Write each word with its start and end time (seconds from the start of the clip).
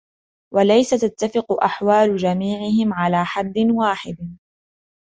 وَلَيْسَ 0.53 0.89
تَتَّفِقُ 0.89 1.51
أَحْوَالُ 1.63 2.15
جَمِيعِهِمْ 2.17 2.93
عَلَى 2.93 3.25
حَدٍّ 3.25 3.53
وَاحِدٍ 3.57 4.37